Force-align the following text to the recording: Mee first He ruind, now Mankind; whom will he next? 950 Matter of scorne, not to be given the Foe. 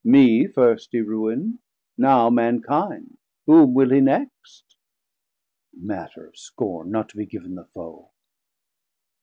Mee 0.03 0.47
first 0.47 0.89
He 0.93 0.97
ruind, 1.01 1.59
now 1.95 2.31
Mankind; 2.31 3.19
whom 3.45 3.75
will 3.75 3.91
he 3.91 4.01
next? 4.01 4.75
950 5.73 5.85
Matter 5.85 6.27
of 6.27 6.33
scorne, 6.35 6.89
not 6.89 7.07
to 7.09 7.17
be 7.17 7.27
given 7.27 7.53
the 7.53 7.65
Foe. 7.65 8.09